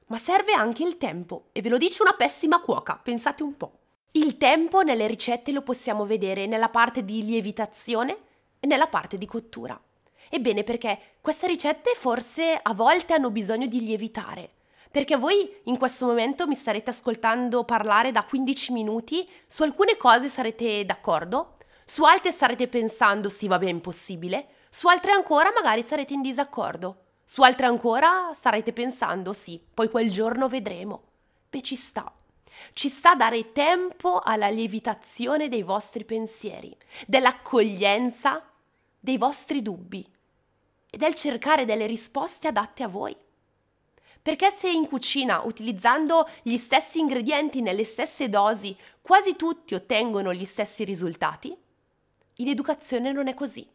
ma 0.07 0.17
serve 0.17 0.53
anche 0.53 0.83
il 0.83 0.97
tempo 0.97 1.47
e 1.51 1.61
ve 1.61 1.69
lo 1.69 1.77
dice 1.77 2.01
una 2.01 2.13
pessima 2.13 2.61
cuoca, 2.61 2.99
pensate 3.01 3.43
un 3.43 3.57
po'. 3.57 3.79
Il 4.11 4.37
tempo 4.37 4.81
nelle 4.81 5.07
ricette 5.07 5.51
lo 5.51 5.61
possiamo 5.61 6.05
vedere 6.05 6.45
nella 6.45 6.69
parte 6.69 7.03
di 7.03 7.25
lievitazione 7.25 8.17
e 8.59 8.67
nella 8.67 8.87
parte 8.87 9.17
di 9.17 9.25
cottura. 9.25 9.79
Ebbene 10.29 10.63
perché 10.63 11.15
queste 11.21 11.47
ricette 11.47 11.93
forse 11.95 12.57
a 12.61 12.73
volte 12.73 13.13
hanno 13.13 13.29
bisogno 13.29 13.67
di 13.67 13.81
lievitare. 13.81 14.51
Perché 14.95 15.17
voi 15.17 15.53
in 15.63 15.77
questo 15.77 16.05
momento 16.05 16.47
mi 16.47 16.55
starete 16.55 16.89
ascoltando 16.89 17.65
parlare 17.65 18.13
da 18.13 18.23
15 18.23 18.71
minuti, 18.71 19.29
su 19.45 19.63
alcune 19.63 19.97
cose 19.97 20.29
sarete 20.29 20.85
d'accordo, 20.85 21.57
su 21.83 22.05
altre 22.05 22.31
starete 22.31 22.69
pensando 22.69 23.27
sì 23.27 23.49
vabbè 23.49 23.67
impossibile, 23.67 24.47
su 24.69 24.87
altre 24.87 25.11
ancora 25.11 25.51
magari 25.53 25.83
sarete 25.83 26.13
in 26.13 26.21
disaccordo, 26.21 27.07
su 27.25 27.41
altre 27.41 27.65
ancora 27.65 28.31
starete 28.33 28.71
pensando 28.71 29.33
sì, 29.33 29.61
poi 29.73 29.89
quel 29.89 30.09
giorno 30.09 30.47
vedremo. 30.47 31.03
Beh 31.49 31.61
ci 31.61 31.75
sta. 31.75 32.09
Ci 32.71 32.87
sta 32.87 33.15
dare 33.15 33.51
tempo 33.51 34.21
alla 34.23 34.47
lievitazione 34.47 35.49
dei 35.49 35.63
vostri 35.63 36.05
pensieri, 36.05 36.73
dell'accoglienza 37.05 38.49
dei 38.97 39.17
vostri 39.17 39.61
dubbi 39.61 40.09
e 40.89 40.97
del 40.97 41.15
cercare 41.15 41.65
delle 41.65 41.85
risposte 41.85 42.47
adatte 42.47 42.83
a 42.83 42.87
voi. 42.87 43.23
Perché 44.25 44.49
se 44.49 44.67
in 44.67 44.87
cucina, 44.87 45.43
utilizzando 45.43 46.27
gli 46.41 46.57
stessi 46.57 46.97
ingredienti 46.97 47.61
nelle 47.61 47.83
stesse 47.83 48.27
dosi, 48.27 48.75
quasi 48.99 49.35
tutti 49.35 49.75
ottengono 49.75 50.33
gli 50.33 50.45
stessi 50.45 50.83
risultati, 50.83 51.55
in 52.37 52.47
educazione 52.47 53.11
non 53.11 53.27
è 53.27 53.35
così. 53.35 53.69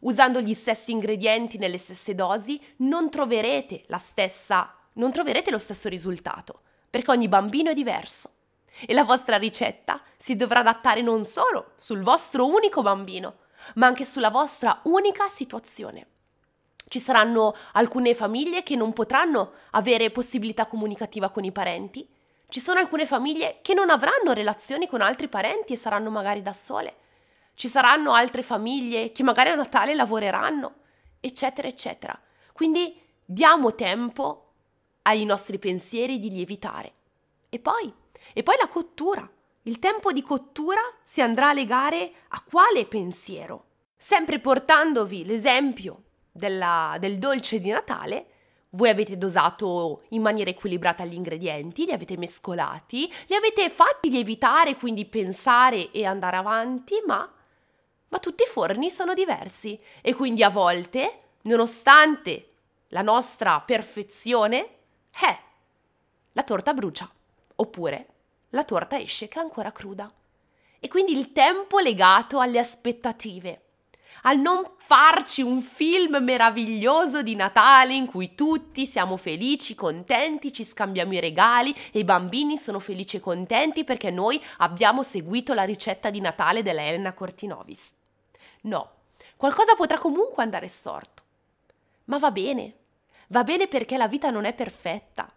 Usando 0.00 0.40
gli 0.40 0.54
stessi 0.54 0.92
ingredienti 0.92 1.58
nelle 1.58 1.76
stesse 1.76 2.14
dosi, 2.14 2.58
non 2.76 3.10
troverete 3.10 3.84
stessa, 3.98 4.74
non 4.94 5.12
troverete 5.12 5.50
lo 5.50 5.58
stesso 5.58 5.90
risultato, 5.90 6.62
perché 6.88 7.10
ogni 7.10 7.28
bambino 7.28 7.68
è 7.70 7.74
diverso. 7.74 8.30
E 8.86 8.94
la 8.94 9.04
vostra 9.04 9.36
ricetta 9.36 10.00
si 10.16 10.36
dovrà 10.36 10.60
adattare 10.60 11.02
non 11.02 11.26
solo 11.26 11.72
sul 11.76 12.00
vostro 12.00 12.46
unico 12.46 12.80
bambino, 12.80 13.40
ma 13.74 13.88
anche 13.88 14.06
sulla 14.06 14.30
vostra 14.30 14.80
unica 14.84 15.28
situazione. 15.28 16.06
Ci 16.90 16.98
saranno 16.98 17.54
alcune 17.74 18.16
famiglie 18.16 18.64
che 18.64 18.74
non 18.74 18.92
potranno 18.92 19.52
avere 19.70 20.10
possibilità 20.10 20.66
comunicativa 20.66 21.30
con 21.30 21.44
i 21.44 21.52
parenti. 21.52 22.04
Ci 22.48 22.58
sono 22.58 22.80
alcune 22.80 23.06
famiglie 23.06 23.60
che 23.62 23.74
non 23.74 23.90
avranno 23.90 24.32
relazioni 24.32 24.88
con 24.88 25.00
altri 25.00 25.28
parenti 25.28 25.72
e 25.72 25.76
saranno 25.76 26.10
magari 26.10 26.42
da 26.42 26.52
sole. 26.52 26.96
Ci 27.54 27.68
saranno 27.68 28.12
altre 28.12 28.42
famiglie 28.42 29.12
che 29.12 29.22
magari 29.22 29.50
a 29.50 29.54
Natale 29.54 29.94
lavoreranno, 29.94 30.78
eccetera, 31.20 31.68
eccetera. 31.68 32.20
Quindi 32.52 33.00
diamo 33.24 33.76
tempo 33.76 34.54
ai 35.02 35.24
nostri 35.24 35.60
pensieri 35.60 36.18
di 36.18 36.28
lievitare. 36.28 36.92
E 37.50 37.60
poi, 37.60 37.94
e 38.32 38.42
poi 38.42 38.56
la 38.58 38.66
cottura. 38.66 39.30
Il 39.62 39.78
tempo 39.78 40.10
di 40.10 40.22
cottura 40.22 40.80
si 41.04 41.20
andrà 41.20 41.50
a 41.50 41.54
legare 41.54 42.12
a 42.30 42.42
quale 42.42 42.84
pensiero? 42.86 43.66
Sempre 43.96 44.40
portandovi 44.40 45.24
l'esempio 45.24 46.06
della, 46.32 46.96
del 46.98 47.18
dolce 47.18 47.60
di 47.60 47.70
Natale, 47.70 48.26
voi 48.70 48.88
avete 48.88 49.18
dosato 49.18 50.02
in 50.10 50.22
maniera 50.22 50.50
equilibrata 50.50 51.04
gli 51.04 51.14
ingredienti, 51.14 51.86
li 51.86 51.92
avete 51.92 52.16
mescolati, 52.16 53.12
li 53.26 53.34
avete 53.34 53.68
fatti 53.68 54.10
lievitare, 54.10 54.76
quindi 54.76 55.06
pensare 55.06 55.90
e 55.90 56.04
andare 56.04 56.36
avanti, 56.36 57.02
ma, 57.04 57.28
ma 58.08 58.18
tutti 58.18 58.44
i 58.44 58.46
forni 58.46 58.90
sono 58.90 59.14
diversi 59.14 59.78
e 60.00 60.14
quindi 60.14 60.44
a 60.44 60.50
volte, 60.50 61.20
nonostante 61.42 62.48
la 62.88 63.02
nostra 63.02 63.60
perfezione, 63.60 64.68
eh, 65.20 65.38
la 66.32 66.42
torta 66.44 66.72
brucia, 66.72 67.10
oppure 67.56 68.06
la 68.50 68.64
torta 68.64 68.98
esce 68.98 69.26
che 69.26 69.38
è 69.40 69.42
ancora 69.42 69.72
cruda. 69.72 70.12
E 70.78 70.88
quindi 70.88 71.16
il 71.16 71.32
tempo 71.32 71.78
legato 71.78 72.38
alle 72.38 72.58
aspettative 72.58 73.62
al 74.22 74.38
non 74.38 74.64
farci 74.76 75.42
un 75.42 75.60
film 75.60 76.16
meraviglioso 76.22 77.22
di 77.22 77.34
Natale 77.34 77.94
in 77.94 78.06
cui 78.06 78.34
tutti 78.34 78.86
siamo 78.86 79.16
felici, 79.16 79.74
contenti, 79.74 80.52
ci 80.52 80.64
scambiamo 80.64 81.14
i 81.14 81.20
regali 81.20 81.74
e 81.92 82.00
i 82.00 82.04
bambini 82.04 82.58
sono 82.58 82.78
felici 82.78 83.16
e 83.16 83.20
contenti 83.20 83.84
perché 83.84 84.10
noi 84.10 84.42
abbiamo 84.58 85.02
seguito 85.02 85.54
la 85.54 85.64
ricetta 85.64 86.10
di 86.10 86.20
Natale 86.20 86.62
della 86.62 86.82
Elena 86.82 87.12
Cortinovis. 87.12 87.92
No, 88.62 88.90
qualcosa 89.36 89.74
potrà 89.74 89.98
comunque 89.98 90.42
andare 90.42 90.68
storto. 90.68 91.22
Ma 92.04 92.18
va 92.18 92.30
bene, 92.30 92.74
va 93.28 93.44
bene 93.44 93.68
perché 93.68 93.96
la 93.96 94.08
vita 94.08 94.30
non 94.30 94.44
è 94.44 94.52
perfetta. 94.52 95.32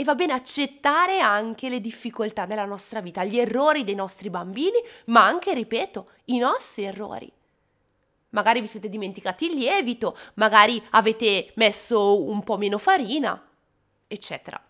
E 0.00 0.04
va 0.04 0.14
bene 0.14 0.32
accettare 0.32 1.18
anche 1.18 1.68
le 1.68 1.80
difficoltà 1.80 2.46
della 2.46 2.64
nostra 2.64 3.00
vita, 3.00 3.24
gli 3.24 3.36
errori 3.36 3.82
dei 3.82 3.96
nostri 3.96 4.30
bambini, 4.30 4.78
ma 5.06 5.24
anche, 5.24 5.54
ripeto, 5.54 6.10
i 6.26 6.38
nostri 6.38 6.84
errori. 6.84 7.32
Magari 8.30 8.60
vi 8.60 8.66
siete 8.66 8.88
dimenticati 8.88 9.46
il 9.46 9.58
lievito, 9.58 10.16
magari 10.34 10.82
avete 10.90 11.52
messo 11.54 12.22
un 12.28 12.42
po' 12.44 12.58
meno 12.58 12.78
farina, 12.78 13.42
eccetera. 14.06 14.62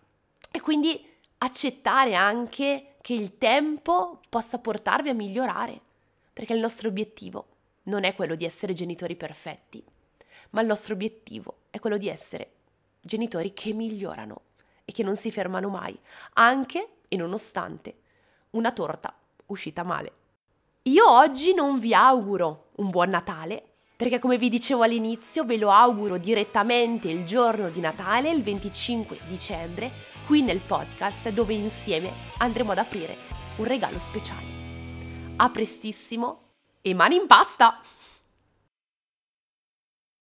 E 0.51 0.61
quindi 0.61 1.05
accettare 1.39 2.15
anche 2.15 2.95
che 3.01 3.13
il 3.13 3.37
tempo 3.37 4.21
possa 4.29 4.59
portarvi 4.59 5.09
a 5.09 5.13
migliorare, 5.13 5.79
perché 6.31 6.53
il 6.53 6.59
nostro 6.59 6.87
obiettivo 6.87 7.47
non 7.83 8.03
è 8.03 8.15
quello 8.15 8.35
di 8.35 8.45
essere 8.45 8.73
genitori 8.73 9.15
perfetti, 9.15 9.83
ma 10.51 10.61
il 10.61 10.67
nostro 10.67 10.93
obiettivo 10.93 11.57
è 11.69 11.79
quello 11.79 11.97
di 11.97 12.07
essere 12.07 12.51
genitori 13.01 13.53
che 13.53 13.73
migliorano 13.73 14.41
e 14.85 14.91
che 14.91 15.03
non 15.03 15.15
si 15.15 15.31
fermano 15.31 15.69
mai, 15.69 15.97
anche 16.33 16.87
e 17.07 17.15
nonostante 17.17 17.95
una 18.51 18.71
torta 18.71 19.13
uscita 19.47 19.83
male. 19.83 20.13
Io 20.83 21.11
oggi 21.11 21.53
non 21.53 21.77
vi 21.77 21.93
auguro 21.93 22.69
un 22.77 22.89
buon 22.89 23.09
Natale, 23.09 23.73
perché 23.97 24.17
come 24.17 24.37
vi 24.37 24.47
dicevo 24.47 24.83
all'inizio 24.83 25.43
ve 25.43 25.57
lo 25.57 25.71
auguro 25.71 26.17
direttamente 26.17 27.09
il 27.09 27.25
giorno 27.25 27.69
di 27.69 27.81
Natale, 27.81 28.31
il 28.31 28.41
25 28.41 29.19
dicembre, 29.27 29.91
qui 30.25 30.41
nel 30.41 30.61
podcast 30.65 31.29
dove 31.31 31.53
insieme 31.53 32.13
andremo 32.37 32.71
ad 32.71 32.77
aprire 32.77 33.17
un 33.57 33.65
regalo 33.65 33.99
speciale. 33.99 34.47
A 35.35 35.49
prestissimo 35.49 36.53
e 36.81 36.93
mani 36.93 37.15
in 37.17 37.27
pasta! 37.27 37.81